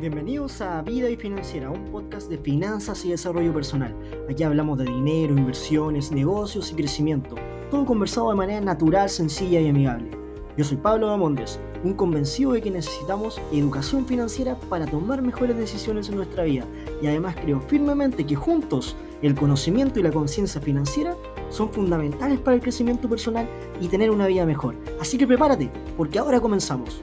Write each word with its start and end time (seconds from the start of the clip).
Bienvenidos 0.00 0.62
a 0.62 0.80
Vida 0.80 1.10
y 1.10 1.16
Financiera, 1.16 1.70
un 1.70 1.84
podcast 1.92 2.30
de 2.30 2.38
finanzas 2.38 3.04
y 3.04 3.10
desarrollo 3.10 3.52
personal. 3.52 3.94
Aquí 4.30 4.42
hablamos 4.42 4.78
de 4.78 4.86
dinero, 4.86 5.36
inversiones, 5.36 6.10
negocios 6.10 6.72
y 6.72 6.74
crecimiento, 6.74 7.34
todo 7.70 7.84
conversado 7.84 8.30
de 8.30 8.36
manera 8.36 8.62
natural, 8.62 9.10
sencilla 9.10 9.60
y 9.60 9.68
amigable. 9.68 10.10
Yo 10.56 10.64
soy 10.64 10.78
Pablo 10.78 11.08
Damondes, 11.08 11.60
un 11.84 11.92
convencido 11.92 12.52
de 12.52 12.62
que 12.62 12.70
necesitamos 12.70 13.38
educación 13.52 14.06
financiera 14.06 14.58
para 14.70 14.86
tomar 14.86 15.20
mejores 15.20 15.58
decisiones 15.58 16.08
en 16.08 16.16
nuestra 16.16 16.44
vida 16.44 16.64
y 17.02 17.06
además 17.06 17.36
creo 17.38 17.60
firmemente 17.60 18.24
que 18.24 18.36
juntos 18.36 18.96
el 19.20 19.34
conocimiento 19.34 20.00
y 20.00 20.02
la 20.02 20.12
conciencia 20.12 20.62
financiera 20.62 21.14
son 21.50 21.70
fundamentales 21.70 22.38
para 22.38 22.54
el 22.54 22.62
crecimiento 22.62 23.06
personal 23.06 23.46
y 23.82 23.88
tener 23.88 24.10
una 24.10 24.28
vida 24.28 24.46
mejor. 24.46 24.76
Así 24.98 25.18
que 25.18 25.26
prepárate, 25.26 25.70
porque 25.98 26.18
ahora 26.18 26.40
comenzamos. 26.40 27.02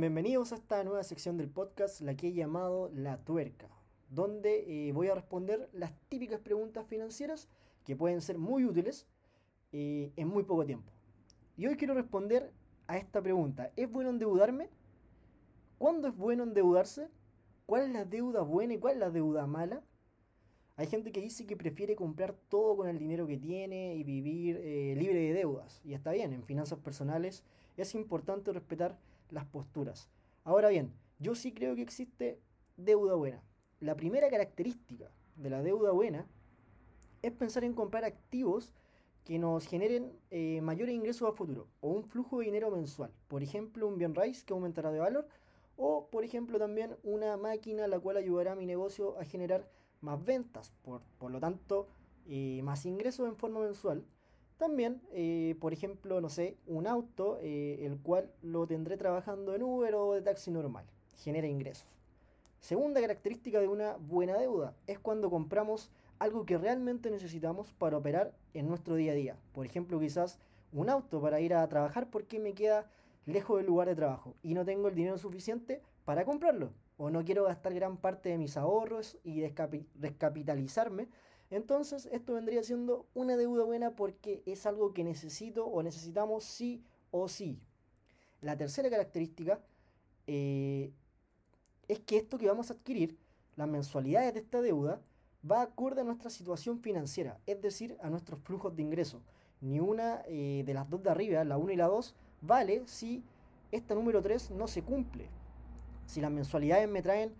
Bien, 0.00 0.14
bienvenidos 0.14 0.52
a 0.52 0.54
esta 0.54 0.84
nueva 0.84 1.02
sección 1.02 1.36
del 1.36 1.48
podcast, 1.48 2.00
la 2.02 2.14
que 2.14 2.28
he 2.28 2.32
llamado 2.32 2.88
La 2.94 3.16
Tuerca, 3.24 3.68
donde 4.10 4.88
eh, 4.88 4.92
voy 4.92 5.08
a 5.08 5.14
responder 5.16 5.68
las 5.72 5.92
típicas 6.08 6.38
preguntas 6.38 6.86
financieras 6.86 7.48
que 7.84 7.96
pueden 7.96 8.20
ser 8.20 8.38
muy 8.38 8.64
útiles 8.64 9.08
eh, 9.72 10.12
en 10.14 10.28
muy 10.28 10.44
poco 10.44 10.64
tiempo. 10.64 10.92
Y 11.56 11.66
hoy 11.66 11.76
quiero 11.76 11.94
responder 11.94 12.52
a 12.86 12.96
esta 12.96 13.20
pregunta. 13.20 13.72
¿Es 13.74 13.90
bueno 13.90 14.10
endeudarme? 14.10 14.70
¿Cuándo 15.78 16.06
es 16.06 16.16
bueno 16.16 16.44
endeudarse? 16.44 17.08
¿Cuál 17.66 17.82
es 17.82 17.90
la 17.90 18.04
deuda 18.04 18.42
buena 18.42 18.74
y 18.74 18.78
cuál 18.78 18.94
es 18.94 19.00
la 19.00 19.10
deuda 19.10 19.48
mala? 19.48 19.82
Hay 20.76 20.86
gente 20.86 21.10
que 21.10 21.20
dice 21.20 21.44
que 21.44 21.56
prefiere 21.56 21.96
comprar 21.96 22.36
todo 22.48 22.76
con 22.76 22.88
el 22.88 23.00
dinero 23.00 23.26
que 23.26 23.36
tiene 23.36 23.96
y 23.96 24.04
vivir 24.04 24.60
eh, 24.62 24.94
libre 24.96 25.18
de 25.18 25.32
deudas. 25.32 25.80
Y 25.84 25.94
está 25.94 26.12
bien, 26.12 26.32
en 26.32 26.44
finanzas 26.44 26.78
personales 26.78 27.42
es 27.76 27.96
importante 27.96 28.52
respetar 28.52 28.96
las 29.30 29.44
posturas. 29.46 30.08
Ahora 30.44 30.68
bien, 30.68 30.92
yo 31.18 31.34
sí 31.34 31.52
creo 31.52 31.74
que 31.74 31.82
existe 31.82 32.40
deuda 32.76 33.14
buena. 33.14 33.42
La 33.80 33.96
primera 33.96 34.28
característica 34.30 35.10
de 35.36 35.50
la 35.50 35.62
deuda 35.62 35.92
buena 35.92 36.26
es 37.22 37.32
pensar 37.32 37.64
en 37.64 37.74
comprar 37.74 38.04
activos 38.04 38.72
que 39.24 39.38
nos 39.38 39.66
generen 39.66 40.12
eh, 40.30 40.60
mayores 40.62 40.94
ingresos 40.94 41.28
a 41.28 41.32
futuro 41.32 41.68
o 41.80 41.90
un 41.90 42.04
flujo 42.04 42.38
de 42.38 42.46
dinero 42.46 42.70
mensual. 42.70 43.12
Por 43.28 43.42
ejemplo, 43.42 43.86
un 43.86 43.98
bien 43.98 44.14
raíz 44.14 44.42
que 44.42 44.54
aumentará 44.54 44.90
de 44.90 45.00
valor 45.00 45.28
o, 45.76 46.08
por 46.10 46.24
ejemplo, 46.24 46.58
también 46.58 46.96
una 47.02 47.36
máquina 47.36 47.86
la 47.86 48.00
cual 48.00 48.16
ayudará 48.16 48.52
a 48.52 48.56
mi 48.56 48.66
negocio 48.66 49.18
a 49.18 49.24
generar 49.24 49.70
más 50.00 50.24
ventas, 50.24 50.72
por, 50.82 51.02
lo 51.30 51.40
tanto, 51.40 51.86
eh, 52.26 52.60
más 52.62 52.86
ingresos 52.86 53.28
en 53.28 53.36
forma 53.36 53.60
mensual. 53.60 54.04
También, 54.58 55.00
eh, 55.12 55.56
por 55.60 55.72
ejemplo, 55.72 56.20
no 56.20 56.28
sé, 56.28 56.56
un 56.66 56.86
auto, 56.86 57.38
el 57.40 57.98
cual 58.02 58.30
lo 58.42 58.66
tendré 58.66 58.96
trabajando 58.96 59.54
en 59.54 59.62
Uber 59.62 59.94
o 59.94 60.12
de 60.14 60.22
taxi 60.22 60.50
normal, 60.50 60.84
genera 61.16 61.46
ingresos. 61.46 61.86
Segunda 62.60 63.00
característica 63.00 63.60
de 63.60 63.68
una 63.68 63.96
buena 63.96 64.36
deuda 64.36 64.74
es 64.88 64.98
cuando 64.98 65.30
compramos 65.30 65.90
algo 66.18 66.44
que 66.44 66.58
realmente 66.58 67.08
necesitamos 67.10 67.72
para 67.72 67.96
operar 67.96 68.34
en 68.52 68.66
nuestro 68.66 68.96
día 68.96 69.12
a 69.12 69.14
día. 69.14 69.36
Por 69.52 69.64
ejemplo, 69.64 70.00
quizás 70.00 70.40
un 70.72 70.90
auto 70.90 71.20
para 71.20 71.40
ir 71.40 71.54
a 71.54 71.68
trabajar 71.68 72.10
porque 72.10 72.40
me 72.40 72.54
queda 72.54 72.90
lejos 73.26 73.58
del 73.58 73.66
lugar 73.66 73.88
de 73.88 73.94
trabajo 73.94 74.34
y 74.42 74.54
no 74.54 74.64
tengo 74.64 74.88
el 74.88 74.96
dinero 74.96 75.18
suficiente 75.18 75.80
para 76.04 76.24
comprarlo. 76.24 76.72
O 76.96 77.10
no 77.10 77.24
quiero 77.24 77.44
gastar 77.44 77.72
gran 77.74 77.96
parte 77.96 78.30
de 78.30 78.38
mis 78.38 78.56
ahorros 78.56 79.16
y 79.22 79.40
descapitalizarme. 79.94 81.06
Entonces 81.50 82.06
esto 82.12 82.34
vendría 82.34 82.62
siendo 82.62 83.06
una 83.14 83.36
deuda 83.36 83.64
buena 83.64 83.92
porque 83.96 84.42
es 84.44 84.66
algo 84.66 84.92
que 84.92 85.04
necesito 85.04 85.66
o 85.66 85.82
necesitamos 85.82 86.44
sí 86.44 86.82
o 87.10 87.28
sí. 87.28 87.58
La 88.40 88.56
tercera 88.56 88.90
característica 88.90 89.60
eh, 90.26 90.92
es 91.88 92.00
que 92.00 92.18
esto 92.18 92.38
que 92.38 92.48
vamos 92.48 92.70
a 92.70 92.74
adquirir, 92.74 93.16
las 93.56 93.66
mensualidades 93.66 94.34
de 94.34 94.40
esta 94.40 94.60
deuda, 94.60 95.00
va 95.48 95.62
acorde 95.62 96.02
a 96.02 96.04
nuestra 96.04 96.30
situación 96.30 96.80
financiera, 96.80 97.40
es 97.46 97.60
decir, 97.62 97.96
a 98.02 98.10
nuestros 98.10 98.40
flujos 98.40 98.76
de 98.76 98.82
ingreso. 98.82 99.22
Ni 99.60 99.80
una 99.80 100.22
eh, 100.26 100.62
de 100.66 100.74
las 100.74 100.88
dos 100.88 101.02
de 101.02 101.10
arriba, 101.10 101.42
la 101.44 101.56
1 101.56 101.72
y 101.72 101.76
la 101.76 101.86
2, 101.86 102.14
vale 102.42 102.82
si 102.86 103.24
esta 103.72 103.94
número 103.94 104.22
3 104.22 104.52
no 104.52 104.68
se 104.68 104.82
cumple. 104.82 105.28
Si 106.06 106.20
las 106.20 106.30
mensualidades 106.30 106.88
me 106.88 107.02
traen 107.02 107.34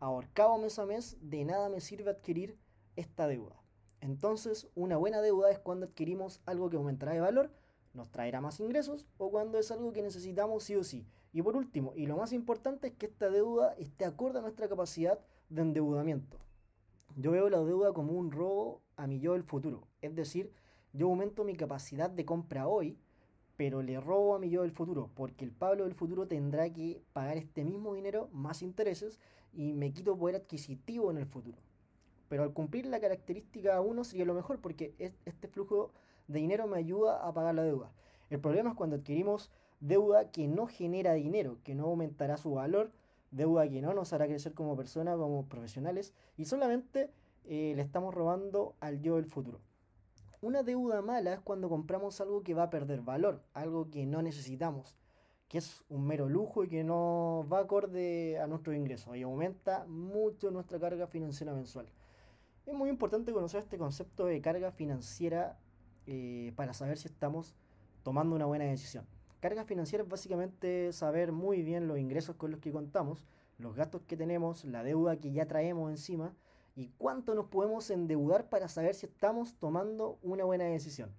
ahorcado 0.00 0.58
mes 0.58 0.78
a 0.78 0.84
mes, 0.84 1.16
de 1.22 1.44
nada 1.44 1.68
me 1.68 1.80
sirve 1.80 2.10
adquirir 2.10 2.56
esta 2.96 3.26
deuda. 3.26 3.62
Entonces, 4.00 4.68
una 4.74 4.96
buena 4.96 5.20
deuda 5.20 5.50
es 5.50 5.58
cuando 5.58 5.86
adquirimos 5.86 6.40
algo 6.46 6.68
que 6.70 6.76
aumentará 6.76 7.12
de 7.12 7.20
valor, 7.20 7.50
nos 7.94 8.10
traerá 8.10 8.40
más 8.40 8.58
ingresos 8.58 9.06
o 9.18 9.30
cuando 9.30 9.58
es 9.58 9.70
algo 9.70 9.92
que 9.92 10.02
necesitamos 10.02 10.64
sí 10.64 10.74
o 10.76 10.84
sí. 10.84 11.06
Y 11.32 11.42
por 11.42 11.56
último, 11.56 11.92
y 11.94 12.06
lo 12.06 12.16
más 12.16 12.32
importante 12.32 12.88
es 12.88 12.94
que 12.94 13.06
esta 13.06 13.30
deuda 13.30 13.74
esté 13.74 14.04
acorde 14.04 14.38
a 14.38 14.42
nuestra 14.42 14.68
capacidad 14.68 15.18
de 15.48 15.62
endeudamiento. 15.62 16.38
Yo 17.16 17.30
veo 17.30 17.48
la 17.48 17.62
deuda 17.62 17.92
como 17.92 18.12
un 18.12 18.30
robo 18.30 18.82
a 18.96 19.06
mi 19.06 19.20
yo 19.20 19.34
del 19.34 19.44
futuro. 19.44 19.86
Es 20.00 20.14
decir, 20.14 20.52
yo 20.92 21.08
aumento 21.08 21.44
mi 21.44 21.54
capacidad 21.54 22.10
de 22.10 22.24
compra 22.24 22.66
hoy, 22.68 22.98
pero 23.56 23.82
le 23.82 24.00
robo 24.00 24.34
a 24.34 24.38
mi 24.38 24.50
yo 24.50 24.62
del 24.62 24.72
futuro, 24.72 25.10
porque 25.14 25.44
el 25.44 25.52
Pablo 25.52 25.84
del 25.84 25.94
futuro 25.94 26.26
tendrá 26.26 26.72
que 26.72 27.02
pagar 27.12 27.36
este 27.36 27.64
mismo 27.64 27.94
dinero 27.94 28.28
más 28.32 28.62
intereses 28.62 29.20
y 29.52 29.72
me 29.72 29.92
quito 29.92 30.16
poder 30.16 30.36
adquisitivo 30.36 31.10
en 31.10 31.18
el 31.18 31.26
futuro. 31.26 31.58
Pero 32.32 32.44
al 32.44 32.54
cumplir 32.54 32.86
la 32.86 32.98
característica 32.98 33.78
1 33.78 34.04
sería 34.04 34.24
lo 34.24 34.32
mejor, 34.32 34.58
porque 34.58 34.94
este 35.26 35.48
flujo 35.48 35.92
de 36.28 36.38
dinero 36.38 36.66
me 36.66 36.78
ayuda 36.78 37.28
a 37.28 37.34
pagar 37.34 37.54
la 37.54 37.62
deuda. 37.62 37.92
El 38.30 38.40
problema 38.40 38.70
es 38.70 38.76
cuando 38.76 38.96
adquirimos 38.96 39.50
deuda 39.80 40.30
que 40.30 40.48
no 40.48 40.66
genera 40.66 41.12
dinero, 41.12 41.58
que 41.62 41.74
no 41.74 41.84
aumentará 41.84 42.38
su 42.38 42.52
valor 42.52 42.90
deuda 43.32 43.68
que 43.68 43.82
no 43.82 43.92
nos 43.92 44.14
hará 44.14 44.26
crecer 44.28 44.54
como 44.54 44.76
personas, 44.76 45.18
como 45.18 45.44
profesionales, 45.44 46.14
y 46.38 46.46
solamente 46.46 47.10
eh, 47.44 47.74
le 47.76 47.82
estamos 47.82 48.14
robando 48.14 48.76
al 48.80 49.02
yo 49.02 49.16
del 49.16 49.26
futuro. 49.26 49.60
Una 50.40 50.62
deuda 50.62 51.02
mala 51.02 51.34
es 51.34 51.40
cuando 51.40 51.68
compramos 51.68 52.18
algo 52.22 52.42
que 52.42 52.54
va 52.54 52.62
a 52.62 52.70
perder 52.70 53.02
valor, 53.02 53.42
algo 53.52 53.90
que 53.90 54.06
no 54.06 54.22
necesitamos, 54.22 54.96
que 55.48 55.58
es 55.58 55.84
un 55.90 56.06
mero 56.06 56.30
lujo 56.30 56.64
y 56.64 56.68
que 56.68 56.82
no 56.82 57.46
va 57.52 57.58
acorde 57.58 58.38
a 58.38 58.46
nuestros 58.46 58.74
ingresos 58.74 59.18
y 59.18 59.22
aumenta 59.22 59.84
mucho 59.86 60.50
nuestra 60.50 60.80
carga 60.80 61.06
financiera 61.06 61.52
mensual. 61.52 61.90
Es 62.64 62.74
muy 62.74 62.88
importante 62.90 63.32
conocer 63.32 63.60
este 63.60 63.76
concepto 63.76 64.24
de 64.26 64.40
carga 64.40 64.70
financiera 64.70 65.58
eh, 66.06 66.52
para 66.54 66.72
saber 66.74 66.96
si 66.96 67.08
estamos 67.08 67.56
tomando 68.04 68.36
una 68.36 68.46
buena 68.46 68.64
decisión. 68.64 69.04
Carga 69.40 69.64
financiera 69.64 70.04
es 70.04 70.08
básicamente 70.08 70.92
saber 70.92 71.32
muy 71.32 71.62
bien 71.62 71.88
los 71.88 71.98
ingresos 71.98 72.36
con 72.36 72.52
los 72.52 72.60
que 72.60 72.70
contamos, 72.70 73.26
los 73.58 73.74
gastos 73.74 74.02
que 74.02 74.16
tenemos, 74.16 74.64
la 74.64 74.84
deuda 74.84 75.16
que 75.16 75.32
ya 75.32 75.46
traemos 75.46 75.90
encima 75.90 76.36
y 76.76 76.88
cuánto 76.98 77.34
nos 77.34 77.46
podemos 77.46 77.90
endeudar 77.90 78.48
para 78.48 78.68
saber 78.68 78.94
si 78.94 79.06
estamos 79.06 79.54
tomando 79.54 80.20
una 80.22 80.44
buena 80.44 80.64
decisión. 80.64 81.10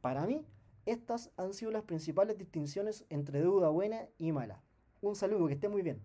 Para 0.00 0.26
mí, 0.26 0.46
estas 0.86 1.30
han 1.36 1.52
sido 1.52 1.70
las 1.72 1.82
principales 1.82 2.38
distinciones 2.38 3.04
entre 3.10 3.40
deuda 3.40 3.68
buena 3.68 4.08
y 4.16 4.32
mala. 4.32 4.62
Un 5.02 5.14
saludo, 5.14 5.46
que 5.46 5.54
esté 5.54 5.68
muy 5.68 5.82
bien. 5.82 6.00